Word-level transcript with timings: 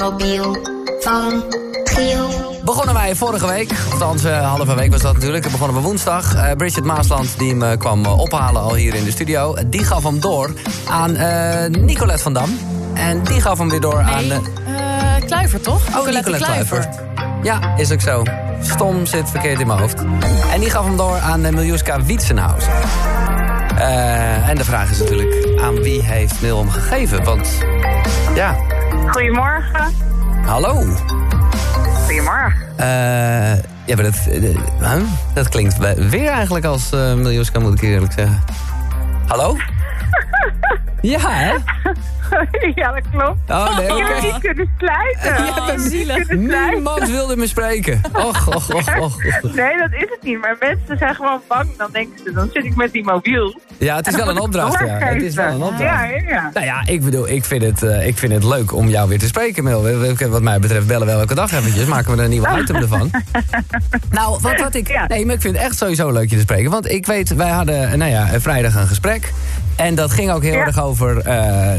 mobiel 0.00 0.56
van 1.00 1.44
Giel. 1.84 2.60
Begonnen 2.64 2.94
wij 2.94 3.14
vorige 3.14 3.46
week, 3.46 3.70
althans 3.92 4.24
uh, 4.24 4.54
halve 4.54 4.74
week 4.74 4.90
was 4.90 5.00
dat 5.00 5.14
natuurlijk. 5.14 5.50
Begonnen 5.50 5.76
we 5.76 5.82
woensdag. 5.82 6.34
Uh, 6.34 6.50
Bridget 6.56 6.84
Maasland 6.84 7.38
die 7.38 7.54
me 7.54 7.76
kwam 7.76 8.04
uh, 8.04 8.18
ophalen 8.18 8.62
al 8.62 8.74
hier 8.74 8.94
in 8.94 9.04
de 9.04 9.10
studio. 9.10 9.56
Die 9.66 9.84
gaf 9.84 10.02
hem 10.02 10.20
door 10.20 10.52
aan 10.88 11.12
Nicolette 11.84 12.22
van 12.22 12.32
Dam. 12.32 12.58
En 12.94 13.22
die 13.22 13.40
gaf 13.40 13.58
hem 13.58 13.68
weer 13.68 13.80
door 13.80 14.04
nee, 14.04 14.32
aan... 14.32 14.42
Kluiver, 15.26 15.60
toch? 15.60 15.80
Oh, 15.86 15.94
Nicolette, 15.94 16.30
Nicolette 16.30 16.44
Kluiver. 16.44 16.88
Ja, 17.42 17.76
is 17.76 17.92
ook 17.92 18.00
zo. 18.00 18.22
Stom 18.60 19.06
zit 19.06 19.30
verkeerd 19.30 19.60
in 19.60 19.66
mijn 19.66 19.78
hoofd. 19.78 20.04
En 20.52 20.60
die 20.60 20.70
gaf 20.70 20.84
hem 20.84 20.96
door 20.96 21.18
aan 21.18 21.40
Miljuska 21.40 22.02
Wietsenhausen. 22.02 22.72
en 24.46 24.56
de 24.56 24.64
vraag 24.64 24.90
is 24.90 24.98
natuurlijk, 24.98 25.60
aan 25.62 25.74
wie 25.74 26.02
heeft 26.02 26.40
Neil 26.40 26.58
hem 26.58 26.70
gegeven? 26.70 27.24
Want, 27.24 27.48
ja... 28.34 28.56
Goedemorgen. 28.90 29.94
Hallo. 30.44 30.74
Goedemorgen. 32.04 32.68
Uh, 32.80 33.54
ja, 33.86 33.94
maar 33.96 34.02
dat, 34.02 34.28
uh, 34.28 35.02
dat 35.34 35.48
klinkt 35.48 35.78
weer 36.10 36.28
eigenlijk 36.28 36.64
als 36.64 36.92
uh, 36.92 37.14
Miljuska, 37.14 37.60
moet 37.60 37.82
ik 37.82 37.88
eerlijk 37.88 38.12
zeggen. 38.12 38.42
Hallo? 39.26 39.56
ja, 41.00 41.30
hè? 41.30 41.54
ja, 42.80 42.92
dat 42.92 43.02
klopt. 43.10 43.50
Oh, 43.50 43.76
nee, 43.76 43.94
okay. 43.94 44.00
Ik 44.00 44.22
heb 44.22 44.32
niet 44.32 44.38
kunnen 44.40 44.70
sluiten. 44.78 45.44
Ja, 45.54 45.66
ben 45.66 45.80
zielig. 45.80 46.28
Niemand 46.28 47.08
wilde 47.08 47.36
me 47.36 47.46
spreken. 47.46 48.00
Och, 48.12 48.48
och, 48.48 48.74
och, 48.74 48.98
och. 48.98 49.22
Nee, 49.54 49.78
dat 49.78 49.92
is 49.92 50.08
het 50.10 50.18
niet. 50.22 50.40
Maar 50.40 50.56
mensen 50.60 50.98
zijn 50.98 51.14
gewoon 51.14 51.40
bang. 51.48 51.76
Dan 51.76 51.88
denken 51.92 52.18
ze, 52.24 52.32
dan 52.32 52.48
zit 52.52 52.64
ik 52.64 52.76
met 52.76 52.92
die 52.92 53.04
mobiel. 53.04 53.60
Ja, 53.80 53.96
het 53.96 54.06
is 54.06 54.16
wel 54.16 54.28
een 54.28 54.40
opdracht. 54.40 54.78
Ja. 54.78 54.98
Het 54.98 55.22
is 55.22 55.34
wel 55.34 55.46
een 55.46 55.62
opdracht. 55.62 55.80
Ja, 55.80 56.04
ja. 56.28 56.50
Nou 56.54 56.66
ja, 56.66 56.82
ik 56.86 57.04
bedoel, 57.04 57.28
ik 57.28 57.44
vind, 57.44 57.62
het, 57.62 57.82
uh, 57.82 58.06
ik 58.06 58.18
vind 58.18 58.32
het 58.32 58.44
leuk 58.44 58.74
om 58.74 58.88
jou 58.88 59.08
weer 59.08 59.18
te 59.18 59.26
spreken, 59.26 59.64
Mil. 59.64 59.86
Wat 60.28 60.42
mij 60.42 60.58
betreft 60.58 60.86
bellen 60.86 61.06
we 61.06 61.12
elke 61.12 61.34
dag 61.34 61.52
eventjes. 61.52 61.84
Maken 61.84 62.10
we 62.10 62.16
er 62.16 62.24
een 62.24 62.30
nieuwe 62.30 62.60
item 62.60 62.76
ervan. 62.76 63.10
nou, 64.10 64.38
wat, 64.40 64.60
wat 64.60 64.74
ik... 64.74 65.04
Nee, 65.08 65.26
maar 65.26 65.34
ik 65.34 65.40
vind 65.40 65.56
het 65.56 65.64
echt 65.64 65.78
sowieso 65.78 66.10
leuk 66.10 66.30
je 66.30 66.36
te 66.36 66.42
spreken. 66.42 66.70
Want 66.70 66.90
ik 66.90 67.06
weet, 67.06 67.34
wij 67.34 67.48
hadden 67.48 67.98
nou 67.98 68.10
ja, 68.10 68.40
vrijdag 68.40 68.74
een 68.74 68.86
gesprek. 68.86 69.32
En 69.76 69.94
dat 69.94 70.10
ging 70.10 70.30
ook 70.30 70.42
heel 70.42 70.52
ja. 70.52 70.66
erg 70.66 70.82
over, 70.82 71.16
uh, 71.16 71.24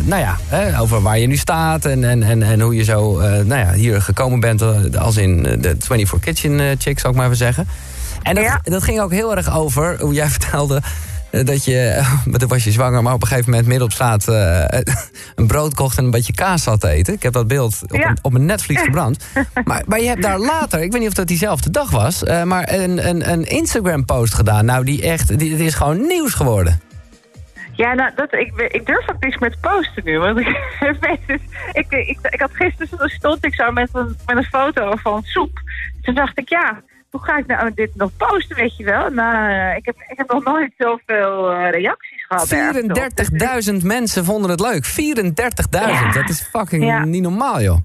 nou 0.03 0.21
ja, 0.21 0.37
hè, 0.47 0.79
over 0.79 1.01
waar 1.01 1.19
je 1.19 1.27
nu 1.27 1.37
staat 1.37 1.85
en, 1.85 2.03
en, 2.03 2.23
en, 2.23 2.43
en 2.43 2.61
hoe 2.61 2.75
je 2.75 2.83
zo 2.83 3.19
uh, 3.19 3.25
nou 3.25 3.59
ja, 3.59 3.73
hier 3.73 4.01
gekomen 4.01 4.39
bent. 4.39 4.61
Als 4.97 5.17
in 5.17 5.43
de 5.43 5.75
24 5.79 6.19
Kitchen 6.19 6.59
uh, 6.59 6.65
chick, 6.77 6.99
zou 6.99 7.13
ik 7.13 7.15
maar 7.15 7.25
even 7.25 7.37
zeggen. 7.37 7.67
En 8.21 8.35
dat, 8.35 8.43
ja. 8.43 8.59
dat 8.63 8.83
ging 8.83 8.99
ook 8.99 9.11
heel 9.11 9.35
erg 9.35 9.55
over, 9.55 9.97
hoe 9.99 10.13
jij 10.13 10.29
vertelde... 10.39 10.81
dat 11.31 11.65
je, 11.65 12.03
toen 12.37 12.47
was 12.47 12.63
je 12.63 12.71
zwanger, 12.71 13.03
maar 13.03 13.13
op 13.13 13.21
een 13.21 13.27
gegeven 13.27 13.49
moment 13.49 13.67
midden 13.67 13.87
op 13.87 13.93
straat... 13.93 14.27
een 15.35 15.47
brood 15.47 15.73
kocht 15.73 15.97
en 15.97 16.03
een 16.03 16.11
beetje 16.11 16.33
kaas 16.33 16.63
zat 16.63 16.79
te 16.79 16.89
eten. 16.89 17.13
Ik 17.13 17.23
heb 17.23 17.33
dat 17.33 17.47
beeld 17.47 17.79
op, 17.83 17.95
ja. 17.95 18.09
een, 18.09 18.17
op 18.21 18.31
mijn 18.31 18.45
netvlies 18.45 18.81
gebrand. 18.89 19.25
maar, 19.63 19.83
maar 19.87 19.99
je 19.99 20.07
hebt 20.07 20.21
daar 20.21 20.39
later, 20.39 20.81
ik 20.81 20.91
weet 20.91 21.01
niet 21.01 21.09
of 21.09 21.15
dat 21.15 21.27
diezelfde 21.27 21.69
dag 21.69 21.89
was... 21.89 22.23
maar 22.23 22.73
een, 22.73 23.07
een, 23.07 23.31
een 23.31 23.43
Instagram-post 23.43 24.33
gedaan. 24.33 24.65
Nou, 24.65 24.85
die 24.85 25.01
echt, 25.01 25.27
die, 25.27 25.55
die 25.55 25.65
is 25.65 25.73
gewoon 25.73 26.07
nieuws 26.07 26.33
geworden. 26.33 26.81
Ja, 27.71 27.93
nou, 27.93 28.11
dat, 28.15 28.33
ik, 28.33 28.51
ik 28.67 28.85
durf 28.85 29.09
ook 29.09 29.19
niks 29.19 29.37
met 29.37 29.59
posten 29.61 30.03
nu. 30.03 30.19
Want 30.19 30.39
ik, 30.39 30.47
ik, 31.71 31.91
ik, 31.91 32.17
ik 32.29 32.39
had 32.39 32.51
gisteren 32.53 33.09
stond 33.09 33.45
ik 33.45 33.55
zo 33.55 33.71
met 33.71 33.89
een, 33.93 34.17
met 34.25 34.37
een 34.37 34.43
foto 34.43 34.95
van 34.95 35.23
soep. 35.23 35.61
Toen 36.01 36.15
dacht 36.15 36.37
ik, 36.37 36.49
ja, 36.49 36.81
hoe 37.11 37.23
ga 37.23 37.37
ik 37.37 37.47
nou 37.47 37.71
dit 37.73 37.95
nog 37.95 38.11
posten, 38.17 38.55
weet 38.55 38.77
je 38.77 38.83
wel? 38.83 39.09
Nou, 39.09 39.75
ik 39.75 39.85
heb, 39.85 39.95
ik 40.07 40.17
heb 40.17 40.31
nog 40.31 40.43
nooit 40.43 40.73
zoveel 40.77 41.51
uh, 41.51 41.69
reacties 41.69 42.25
gehad. 42.27 42.55
34.000 43.71 43.85
mensen 43.85 44.25
vonden 44.25 44.49
het 44.49 44.59
leuk. 44.59 44.85
34.000, 44.85 45.69
ja. 45.69 46.11
dat 46.11 46.29
is 46.29 46.41
fucking 46.41 46.83
ja. 46.83 47.05
niet 47.05 47.21
normaal, 47.21 47.61
joh. 47.61 47.77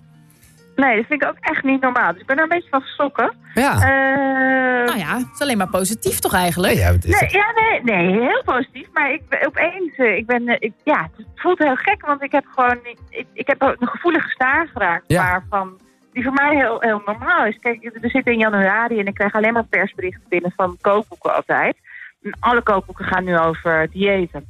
Nee, 0.76 0.96
dat 0.96 1.06
vind 1.06 1.22
ik 1.22 1.28
ook 1.28 1.36
echt 1.40 1.62
niet 1.62 1.80
normaal. 1.80 2.12
Dus 2.12 2.20
ik 2.20 2.26
ben 2.26 2.36
er 2.36 2.42
een 2.42 2.48
beetje 2.48 2.70
van 2.70 2.80
geschrokken. 2.80 3.34
Ja. 3.54 3.74
Uh, 3.74 4.86
nou 4.86 4.98
ja, 4.98 5.16
het 5.16 5.26
is 5.34 5.40
alleen 5.40 5.56
maar 5.58 5.68
positief 5.68 6.18
toch 6.18 6.34
eigenlijk? 6.34 6.74
Nee, 6.74 6.82
ja, 6.82 6.92
het 6.92 7.04
is 7.04 7.20
nee, 7.20 7.30
ja, 7.30 7.52
nee, 7.54 7.82
nee, 7.82 8.20
heel 8.20 8.42
positief. 8.44 8.88
Maar 8.92 9.12
ik, 9.12 9.22
opeens, 9.46 9.96
ik 9.96 10.26
ben, 10.26 10.60
ik, 10.60 10.72
ja, 10.84 11.10
het 11.16 11.26
voelt 11.34 11.58
heel 11.58 11.76
gek. 11.76 12.06
Want 12.06 12.22
ik 12.22 12.32
heb 12.32 12.44
gewoon, 12.54 12.78
ik, 12.82 13.26
ik 13.32 13.46
heb 13.46 13.62
een 13.62 13.88
gevoelige 13.88 14.28
staar 14.28 14.68
geraakt. 14.72 15.04
Ja. 15.06 15.22
Waarvan, 15.22 15.78
die 16.16 16.24
voor 16.24 16.32
mij 16.32 16.56
heel, 16.56 16.76
heel 16.80 17.02
normaal 17.04 17.46
is. 17.46 17.58
Kijk, 17.60 17.90
we 18.00 18.08
zitten 18.08 18.32
in 18.32 18.38
januari 18.38 18.98
en 18.98 19.06
ik 19.06 19.14
krijg 19.14 19.32
alleen 19.32 19.52
maar 19.52 19.64
persberichten 19.64 20.28
binnen 20.28 20.52
van 20.56 20.76
kookboeken 20.80 21.34
altijd. 21.34 21.76
En 22.22 22.36
alle 22.40 22.62
kookboeken 22.62 23.04
gaan 23.04 23.24
nu 23.24 23.38
over 23.38 23.88
diëten. 23.90 24.46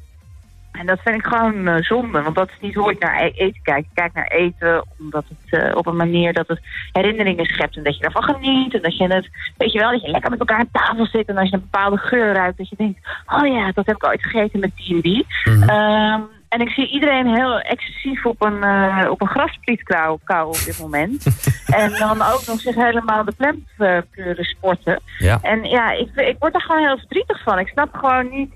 En 0.73 0.87
dat 0.87 1.01
vind 1.05 1.17
ik 1.17 1.27
gewoon 1.27 1.69
uh, 1.69 1.77
zonde, 1.77 2.23
want 2.23 2.35
dat 2.35 2.49
is 2.49 2.61
niet 2.61 2.75
hoe 2.75 2.91
ik 2.91 2.99
naar 2.99 3.21
eten 3.21 3.63
kijk. 3.63 3.85
Ik 3.85 3.91
kijk 3.95 4.13
naar 4.13 4.27
eten 4.27 4.85
omdat 4.99 5.25
het 5.29 5.63
uh, 5.63 5.77
op 5.77 5.87
een 5.87 5.97
manier 5.97 6.33
dat 6.33 6.49
het 6.49 6.61
herinneringen 6.93 7.47
schept 7.47 7.77
en 7.77 7.83
dat 7.83 7.97
je 7.97 8.05
ervan 8.05 8.23
geniet. 8.23 8.75
En 8.75 8.83
dat 8.83 8.97
je 8.97 9.07
het, 9.07 9.29
weet 9.57 9.73
je 9.73 9.79
wel, 9.79 9.91
dat 9.91 10.03
je 10.03 10.11
lekker 10.11 10.31
met 10.31 10.39
elkaar 10.39 10.59
aan 10.59 10.71
tafel 10.73 11.07
zit 11.07 11.29
en 11.29 11.37
als 11.37 11.49
je 11.49 11.55
een 11.55 11.69
bepaalde 11.71 11.97
geur 11.97 12.33
ruikt, 12.33 12.59
dat 12.59 12.69
je 12.69 12.77
denkt, 12.77 13.01
oh 13.27 13.47
ja, 13.47 13.73
dat 13.73 13.87
heb 13.87 13.97
ik 13.97 14.07
ooit 14.07 14.23
gegeten 14.23 14.61
met 14.61 14.77
die 14.77 14.95
en 14.95 15.01
die. 15.01 15.27
Mhm. 15.45 15.57
Mm 15.57 15.63
-hmm. 15.63 16.13
um, 16.13 16.36
en 16.49 16.61
ik 16.61 16.69
zie 16.69 16.89
iedereen 16.89 17.35
heel 17.35 17.61
excessief 17.61 18.27
op 18.27 18.43
een, 18.43 18.65
uh, 18.65 19.07
op 19.11 19.21
een 19.21 19.29
graspriet 19.29 19.83
kauwen 19.83 20.47
op 20.47 20.65
dit 20.65 20.79
moment. 20.79 21.27
en 21.83 21.93
dan 21.93 22.23
ook 22.23 22.47
nog 22.47 22.61
zich 22.61 22.75
helemaal 22.75 23.25
de 23.25 23.35
plempleuren 23.37 24.45
sporten. 24.45 25.01
Ja. 25.19 25.39
En 25.43 25.65
ja, 25.65 25.91
ik, 25.93 26.15
ik 26.15 26.37
word 26.39 26.55
er 26.55 26.63
gewoon 26.63 26.87
heel 26.87 26.99
verdrietig 26.99 27.43
van. 27.43 27.59
Ik 27.59 27.69
snap 27.69 27.95
gewoon 27.95 28.31
niet 28.31 28.55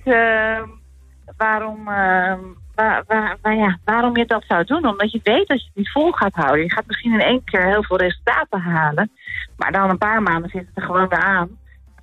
waarom, 1.37 1.79
uh, 1.79 2.35
waar, 2.75 3.05
waar, 3.07 3.37
waar, 3.43 3.57
ja, 3.57 3.79
waarom 3.85 4.17
je 4.17 4.27
dat 4.27 4.45
zou 4.49 4.65
doen. 4.65 4.87
Omdat 4.87 5.13
je 5.13 5.21
weet 5.23 5.49
dat 5.49 5.61
je 5.61 5.67
het 5.67 5.77
niet 5.77 5.91
vol 5.91 6.13
gaat 6.13 6.35
houden. 6.35 6.65
Je 6.65 6.73
gaat 6.73 6.87
misschien 6.87 7.13
in 7.13 7.21
één 7.21 7.45
keer 7.45 7.67
heel 7.67 7.85
veel 7.85 7.97
resultaten 7.97 8.61
halen. 8.61 9.11
Maar 9.57 9.73
dan 9.73 9.91
een 9.91 9.99
paar 9.99 10.23
maanden 10.23 10.51
zit 10.51 10.67
het 10.67 10.77
er 10.77 10.83
gewoon 10.83 11.09
weer 11.09 11.23
aan. 11.23 11.59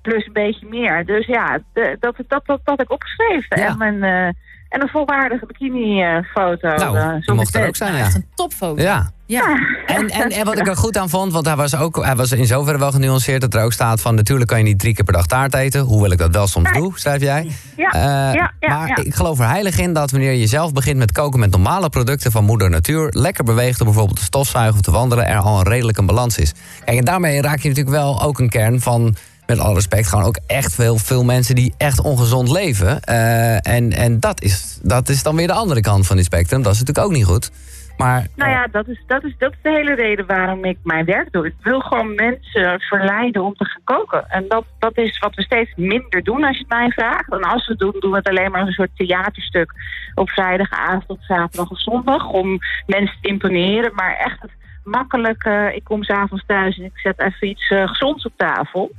Plus 0.08 0.26
een 0.26 0.32
beetje 0.32 0.66
meer. 0.70 1.04
Dus 1.04 1.26
ja, 1.26 1.58
de, 1.72 1.96
dat, 2.00 2.14
dat, 2.28 2.46
dat, 2.46 2.60
dat 2.64 2.80
ik 2.80 2.90
opgeschreven. 2.92 3.60
Ja. 3.60 3.66
En, 3.66 3.78
mijn, 3.78 3.94
uh, 3.94 4.26
en 4.68 4.82
een 4.82 4.88
volwaardige 4.88 5.46
bikini-foto. 5.46 6.68
Nou, 6.68 6.96
uh, 6.96 7.12
die 7.20 7.34
mocht 7.34 7.54
er 7.54 7.66
ook 7.66 7.76
zijn, 7.76 7.94
ja. 7.94 8.00
Echt 8.00 8.14
een 8.14 8.26
topfoto. 8.34 8.82
Ja. 8.82 9.10
Ja. 9.26 9.58
En, 9.86 10.08
en, 10.08 10.30
en 10.30 10.44
wat 10.44 10.58
ik 10.58 10.66
er 10.66 10.76
goed 10.76 10.96
aan 10.96 11.08
vond, 11.08 11.32
want 11.32 11.46
hij 11.46 11.56
was, 11.56 11.76
ook, 11.76 12.04
hij 12.04 12.16
was 12.16 12.32
in 12.32 12.46
zoverre 12.46 12.78
wel 12.78 12.92
genuanceerd... 12.92 13.40
dat 13.40 13.54
er 13.54 13.62
ook 13.62 13.72
staat 13.72 14.00
van 14.00 14.14
natuurlijk 14.14 14.50
kan 14.50 14.58
je 14.58 14.64
niet 14.64 14.78
drie 14.78 14.94
keer 14.94 15.04
per 15.04 15.12
dag 15.12 15.26
taart 15.26 15.54
eten... 15.54 15.80
hoewel 15.80 16.10
ik 16.10 16.18
dat 16.18 16.34
wel 16.34 16.46
soms 16.46 16.72
doe, 16.72 16.92
schrijf 16.94 17.20
jij. 17.20 17.50
Ja, 17.76 17.94
Uh, 17.94 18.02
ja, 18.34 18.52
ja, 18.60 18.68
maar 18.68 18.88
ja. 18.88 18.96
ik 18.96 19.14
geloof 19.14 19.38
er 19.38 19.48
heilig 19.48 19.78
in 19.78 19.92
dat 19.92 20.10
wanneer 20.10 20.32
je 20.32 20.46
zelf 20.46 20.72
begint 20.72 20.96
met 20.96 21.12
koken... 21.12 21.40
met 21.40 21.50
normale 21.50 21.88
producten 21.88 22.32
van 22.32 22.44
moeder 22.44 22.70
natuur... 22.70 23.08
lekker 23.10 23.44
beweegt 23.44 23.78
door 23.78 23.86
bijvoorbeeld 23.86 24.18
te 24.18 24.24
stofzuigen 24.24 24.74
of 24.74 24.80
te 24.80 24.90
wandelen... 24.90 25.26
er 25.26 25.38
al 25.38 25.58
een 25.58 25.68
redelijk 25.68 25.98
een 25.98 26.06
balans 26.06 26.38
is. 26.38 26.52
Kijk, 26.84 26.98
en 26.98 27.04
daarmee 27.04 27.42
raak 27.42 27.58
je 27.58 27.68
natuurlijk 27.68 27.96
wel 27.96 28.22
ook 28.22 28.38
een 28.38 28.48
kern 28.48 28.80
van... 28.80 29.16
met 29.48 29.58
alle 29.58 29.74
respect, 29.74 30.06
gewoon 30.06 30.24
ook 30.24 30.38
echt 30.46 30.74
veel, 30.74 30.98
veel 30.98 31.24
mensen 31.24 31.54
die 31.54 31.74
echt 31.76 32.00
ongezond 32.00 32.50
leven. 32.50 33.00
Uh, 33.08 33.66
en 33.66 33.92
en 33.92 34.20
dat, 34.20 34.42
is, 34.42 34.78
dat 34.82 35.08
is 35.08 35.22
dan 35.22 35.36
weer 35.36 35.46
de 35.46 35.52
andere 35.52 35.80
kant 35.80 36.06
van 36.06 36.16
die 36.16 36.24
spectrum. 36.24 36.62
Dat 36.62 36.72
is 36.72 36.78
natuurlijk 36.78 37.06
ook 37.06 37.12
niet 37.12 37.24
goed. 37.24 37.50
Maar, 37.98 38.26
Nou 38.36 38.50
ja, 38.50 38.66
dat 38.66 38.88
is, 38.88 39.02
dat, 39.06 39.24
is, 39.24 39.34
dat 39.38 39.52
is 39.52 39.58
de 39.62 39.70
hele 39.70 39.94
reden 39.94 40.26
waarom 40.26 40.64
ik 40.64 40.78
mijn 40.82 41.04
werk 41.04 41.32
doe. 41.32 41.46
Ik 41.46 41.54
wil 41.62 41.80
gewoon 41.80 42.14
mensen 42.14 42.80
verleiden 42.80 43.42
om 43.42 43.54
te 43.54 43.64
gaan 43.64 43.80
koken. 43.84 44.28
En 44.28 44.44
dat, 44.48 44.64
dat 44.78 44.98
is 44.98 45.18
wat 45.18 45.34
we 45.34 45.42
steeds 45.42 45.72
minder 45.76 46.22
doen 46.22 46.44
als 46.44 46.56
je 46.56 46.62
het 46.62 46.72
mij 46.72 46.90
vraagt. 46.90 47.32
En 47.32 47.42
als 47.42 47.66
we 47.66 47.72
het 47.72 47.80
doen, 47.80 47.96
doen 47.98 48.10
we 48.10 48.16
het 48.16 48.28
alleen 48.28 48.50
maar 48.50 48.60
als 48.60 48.68
een 48.68 48.74
soort 48.74 48.96
theaterstuk... 48.96 49.72
op 50.14 50.30
vrijdagavond, 50.30 51.18
zaterdag 51.20 51.70
of 51.70 51.80
zondag... 51.80 52.28
om 52.28 52.58
mensen 52.86 53.16
te 53.20 53.28
imponeren. 53.28 53.94
Maar 53.94 54.16
echt 54.16 54.42
het 54.42 54.50
makkelijke, 54.84 55.72
ik 55.74 55.84
kom 55.84 56.02
s'avonds 56.02 56.44
thuis... 56.46 56.78
en 56.78 56.84
ik 56.84 56.98
zet 56.98 57.20
even 57.20 57.48
iets 57.48 57.70
uh, 57.70 57.88
gezonds 57.88 58.24
op 58.24 58.32
tafel. 58.36 58.90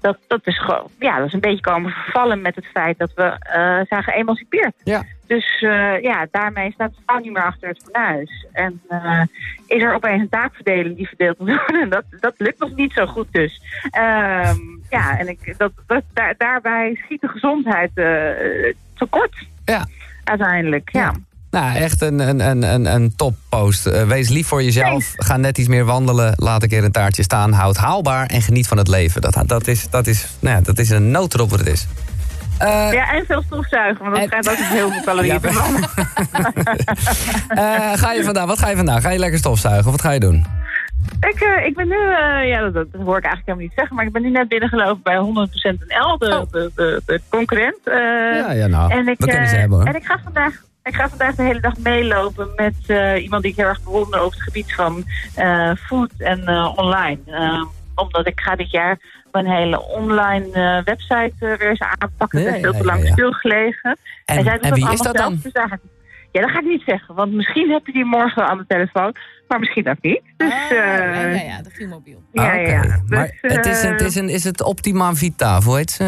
Dat, 0.00 0.18
dat 0.26 0.40
is 0.46 0.58
gewoon, 0.58 0.88
ja, 0.98 1.16
dat 1.18 1.26
is 1.26 1.32
een 1.32 1.40
beetje 1.40 1.60
komen 1.60 1.90
vervallen 1.90 2.42
met 2.42 2.54
het 2.54 2.66
feit... 2.66 2.98
dat 2.98 3.12
we 3.14 3.24
uh, 3.24 3.80
zijn 3.88 4.02
geëmancipeerd. 4.02 4.74
Ja. 4.84 5.02
Dus 5.28 5.60
uh, 5.60 6.02
ja, 6.02 6.26
daarmee 6.30 6.72
staat 6.72 6.90
de 6.90 7.02
vrouw 7.06 7.18
niet 7.18 7.32
meer 7.32 7.44
achter 7.44 7.68
het 7.68 7.82
fornuis. 7.84 8.46
En 8.52 8.80
uh, 8.90 9.22
is 9.66 9.82
er 9.82 9.94
opeens 9.94 10.20
een 10.20 10.28
taakverdeling 10.28 10.96
die 10.96 11.08
verdeeld 11.08 11.38
moet 11.38 11.60
worden. 11.66 11.88
Dat, 11.98 12.04
dat 12.20 12.34
lukt 12.36 12.58
nog 12.58 12.74
niet 12.74 12.92
zo 12.92 13.06
goed 13.06 13.26
dus. 13.30 13.62
Um, 13.84 14.82
ja, 14.90 15.18
en 15.18 15.28
ik, 15.28 15.54
dat, 15.56 15.72
dat, 15.86 16.02
daar, 16.12 16.34
daarbij 16.38 17.00
schiet 17.04 17.20
de 17.20 17.28
gezondheid 17.28 17.90
uh, 17.94 18.74
tekort. 18.94 19.46
Ja. 19.64 19.86
Uiteindelijk, 20.24 20.88
ja. 20.92 21.00
ja. 21.00 21.14
Nou, 21.50 21.76
echt 21.76 22.02
een, 22.02 22.18
een, 22.18 22.40
een, 22.40 22.62
een, 22.62 22.86
een 22.86 23.16
toppost. 23.16 24.06
Wees 24.06 24.28
lief 24.28 24.46
voor 24.46 24.62
jezelf. 24.62 25.04
Thanks. 25.04 25.26
Ga 25.26 25.36
net 25.36 25.58
iets 25.58 25.68
meer 25.68 25.84
wandelen. 25.84 26.32
Laat 26.36 26.62
een 26.62 26.68
keer 26.68 26.84
een 26.84 26.92
taartje 26.92 27.22
staan. 27.22 27.52
Houd 27.52 27.76
haalbaar 27.76 28.26
en 28.26 28.42
geniet 28.42 28.68
van 28.68 28.78
het 28.78 28.88
leven. 28.88 29.20
Dat, 29.20 29.42
dat, 29.46 29.66
is, 29.66 29.90
dat, 29.90 30.06
is, 30.06 30.36
nou 30.40 30.56
ja, 30.56 30.62
dat 30.62 30.78
is 30.78 30.90
een 30.90 31.10
noodrop 31.10 31.50
wat 31.50 31.58
het 31.58 31.68
is. 31.68 31.86
Uh, 32.62 32.92
ja, 32.92 33.12
en 33.12 33.26
veel 33.26 33.42
stofzuigen, 33.42 34.04
want 34.04 34.16
dat 34.16 34.30
en... 34.30 34.42
schijnt 34.42 34.60
ook 34.60 34.66
heel 34.66 34.90
veel 34.90 35.02
calorieën 35.02 35.40
te 35.40 35.48
branden. 35.48 35.82
uh, 37.50 37.92
ga 38.02 38.12
je 38.12 38.24
vandaag, 38.24 38.46
wat 38.46 38.58
ga 38.58 38.68
je 38.68 38.76
vandaag? 38.76 39.02
Ga 39.02 39.10
je 39.10 39.18
lekker 39.18 39.38
stofzuigen 39.38 39.84
of 39.84 39.90
wat 39.90 40.02
ga 40.02 40.10
je 40.10 40.20
doen? 40.20 40.46
Ik, 41.20 41.42
uh, 41.42 41.66
ik 41.66 41.74
ben 41.74 41.88
nu, 41.88 41.96
uh, 41.96 42.48
ja, 42.48 42.60
dat, 42.60 42.74
dat, 42.74 42.86
hoor 43.02 43.16
ik 43.16 43.24
eigenlijk 43.24 43.44
helemaal 43.44 43.66
niet 43.66 43.72
zeggen, 43.74 43.96
maar 43.96 44.06
ik 44.06 44.12
ben 44.12 44.22
nu 44.22 44.30
net 44.30 44.48
binnengelopen 44.48 45.02
bij 45.02 45.16
100% 45.16 45.20
NL, 45.20 46.18
de, 46.18 46.38
oh. 46.38 46.52
de, 46.52 46.70
de, 46.74 47.02
de 47.06 47.20
concurrent. 47.28 47.78
Uh, 47.84 47.94
ja, 47.94 48.52
ja, 48.52 48.66
nou, 48.66 48.92
en 48.92 49.08
ik, 49.08 49.18
kunnen 49.18 49.48
ze 49.48 49.56
hebben 49.56 49.78
hoor. 49.78 49.86
En 49.86 49.94
ik 49.94 50.04
ga 50.04 50.18
vandaag, 50.24 50.52
Ik 50.88 50.94
ga 50.94 51.08
vandaag 51.08 51.34
de 51.34 51.42
hele 51.42 51.60
dag 51.60 51.76
meelopen 51.78 52.48
met 52.56 52.74
eh, 52.86 53.22
iemand 53.22 53.42
die 53.42 53.50
ik 53.50 53.56
heel 53.56 53.66
erg 53.66 53.82
bewonder 53.82 54.20
over 54.20 54.32
het 54.32 54.42
gebied 54.42 54.74
van 54.74 55.04
eh, 55.34 55.70
food 55.74 56.10
en 56.18 56.46
eh, 56.46 56.72
online. 56.76 57.18
Omdat 57.98 58.26
ik 58.26 58.40
ga 58.40 58.56
dit 58.56 58.70
jaar 58.70 58.98
mijn 59.32 59.46
hele 59.46 59.82
online 59.82 60.82
website 60.84 61.32
weer 61.38 61.68
eens 61.68 61.80
aanpakken. 61.80 62.44
dat 62.44 62.54
is 62.54 62.60
veel 62.60 62.72
te 62.72 62.84
lang 62.84 63.06
stilgelegen. 63.06 63.96
En, 64.24 64.46
en, 64.46 64.60
en 64.60 64.74
wie 64.74 64.92
is 64.92 65.00
dat 65.00 65.16
dan? 65.16 65.40
Dus 65.42 65.52
ja, 66.32 66.40
dat 66.40 66.50
ga 66.50 66.58
ik 66.58 66.66
niet 66.66 66.82
zeggen. 66.86 67.14
Want 67.14 67.32
misschien 67.32 67.70
heb 67.70 67.86
je 67.86 67.92
die 67.92 68.04
morgen 68.04 68.48
aan 68.48 68.58
de 68.58 68.64
telefoon. 68.68 69.14
Maar 69.48 69.58
misschien 69.58 69.88
ook 69.88 70.00
niet. 70.00 70.22
Dus, 70.36 70.52
ah, 70.52 70.70
ja, 70.70 70.94
ja, 70.94 71.28
ja, 71.28 71.62
de 71.62 71.70
Gielmobiel. 71.70 72.22
Ja, 72.32 72.42
okay. 72.42 72.70
ja. 72.70 72.82
Dus, 72.82 73.00
maar 73.06 73.38
het 73.40 73.66
is, 73.66 73.82
het 73.82 74.00
is, 74.00 74.14
een, 74.14 74.28
is 74.28 74.44
het 74.44 74.62
Optima 74.62 75.14
Vita, 75.14 75.60
hoe 75.60 75.76
heet 75.76 75.90
ze? 75.90 76.04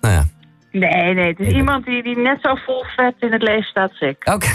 nou 0.00 0.14
ja. 0.14 0.24
Nee, 0.70 1.14
nee, 1.14 1.28
het 1.28 1.40
is 1.40 1.52
iemand 1.52 1.84
die, 1.84 2.02
die 2.02 2.18
net 2.18 2.38
zo 2.42 2.54
vol 2.54 2.84
vet 2.96 3.14
in 3.18 3.32
het 3.32 3.42
leven 3.42 3.62
staat 3.62 3.90
als 3.90 4.00
ik. 4.00 4.28
Oké. 4.32 4.46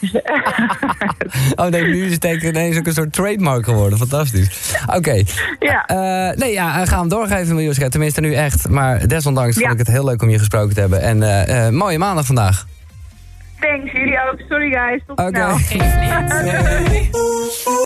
oh 1.60 1.66
nee, 1.66 1.82
nu 1.82 2.04
is 2.04 2.12
het 2.12 2.42
ineens 2.42 2.78
ook 2.78 2.86
een 2.86 2.92
soort 2.92 3.12
trademark 3.12 3.64
geworden. 3.64 3.98
Fantastisch. 3.98 4.74
Oké. 4.94 5.22
Ja. 5.58 5.90
Uh, 5.90 6.36
nee, 6.36 6.52
ja, 6.52 6.84
ga 6.84 6.98
hem 6.98 7.08
doorgeven, 7.08 7.54
Miljuska. 7.54 7.88
Tenminste, 7.88 8.20
nu 8.20 8.34
echt. 8.34 8.68
Maar 8.68 9.08
desondanks 9.08 9.58
vond 9.58 9.72
ik 9.72 9.78
het 9.78 9.88
heel 9.88 10.04
leuk 10.04 10.22
om 10.22 10.30
je 10.30 10.38
gesproken 10.38 10.74
te 10.74 10.80
hebben. 10.80 11.00
En 11.00 11.16
uh, 11.16 11.66
uh, 11.66 11.68
mooie 11.68 11.98
maandag 11.98 12.26
vandaag. 12.26 12.66
Thanks, 13.60 13.92
jullie 13.92 14.18
ook. 14.30 14.40
Sorry 14.48 14.70
guys, 14.70 15.02
tot 15.06 15.20
okay. 15.20 15.58
snel. 15.58 15.84